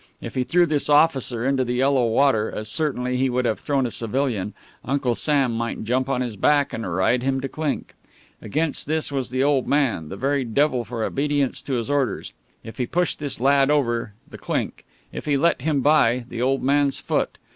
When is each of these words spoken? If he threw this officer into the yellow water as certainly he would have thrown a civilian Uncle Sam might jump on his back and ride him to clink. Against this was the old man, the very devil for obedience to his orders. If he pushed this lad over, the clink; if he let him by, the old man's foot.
If 0.19 0.33
he 0.33 0.43
threw 0.43 0.65
this 0.65 0.89
officer 0.89 1.45
into 1.47 1.63
the 1.63 1.75
yellow 1.75 2.07
water 2.07 2.51
as 2.51 2.69
certainly 2.69 3.17
he 3.17 3.29
would 3.29 3.45
have 3.45 3.59
thrown 3.59 3.85
a 3.85 3.91
civilian 3.91 4.55
Uncle 4.83 5.13
Sam 5.13 5.51
might 5.51 5.83
jump 5.83 6.09
on 6.09 6.21
his 6.21 6.35
back 6.35 6.73
and 6.73 6.91
ride 6.91 7.21
him 7.21 7.39
to 7.39 7.47
clink. 7.47 7.93
Against 8.41 8.87
this 8.87 9.11
was 9.11 9.29
the 9.29 9.43
old 9.43 9.67
man, 9.67 10.09
the 10.09 10.17
very 10.17 10.43
devil 10.43 10.83
for 10.83 11.03
obedience 11.03 11.61
to 11.61 11.73
his 11.75 11.87
orders. 11.91 12.33
If 12.63 12.79
he 12.79 12.87
pushed 12.87 13.19
this 13.19 13.39
lad 13.39 13.69
over, 13.69 14.13
the 14.27 14.39
clink; 14.39 14.85
if 15.13 15.25
he 15.25 15.37
let 15.37 15.61
him 15.61 15.81
by, 15.81 16.25
the 16.29 16.41
old 16.41 16.63
man's 16.63 16.99
foot. 16.99 17.37